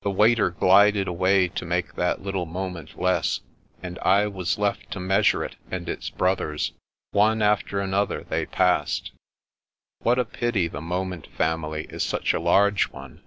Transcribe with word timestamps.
The 0.00 0.10
waiter 0.10 0.48
glided 0.48 1.08
away 1.08 1.46
to 1.48 1.66
make 1.66 1.92
that 1.96 2.22
little 2.22 2.46
moment 2.46 2.98
less, 2.98 3.40
and 3.82 3.98
I 3.98 4.26
was 4.26 4.56
left 4.56 4.90
to 4.92 4.98
measure 4.98 5.44
it 5.44 5.56
and 5.70 5.90
its 5.90 6.08
brothers. 6.08 6.72
One 7.10 7.42
after 7.42 7.78
another 7.78 8.24
they 8.24 8.46
passed. 8.46 9.12
What 9.98 10.18
a 10.18 10.24
pity 10.24 10.68
the 10.68 10.80
moment 10.80 11.26
family 11.26 11.84
is 11.90 12.02
such 12.02 12.32
a 12.32 12.40
large 12.40 12.84
one! 12.84 13.20